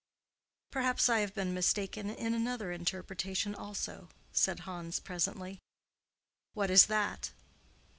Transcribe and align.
"Perhaps 0.71 1.09
I 1.09 1.19
have 1.19 1.35
been 1.35 1.53
mistaken 1.53 2.09
in 2.09 2.33
another 2.33 2.71
interpretation, 2.71 3.53
also," 3.53 4.09
said 4.33 4.61
Hans, 4.61 4.99
presently. 4.99 5.59
"What 6.55 6.71
is 6.71 6.87
that?" 6.87 7.29